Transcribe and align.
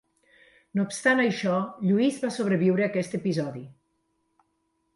No 0.77 0.85
obstant 0.87 1.19
això, 1.23 1.59
Lluís 1.89 2.17
va 2.25 2.33
sobreviure 2.39 2.85
a 2.85 2.89
aquest 2.93 3.17
episodi. 3.19 3.65